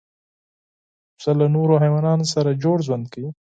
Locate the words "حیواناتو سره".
1.83-2.59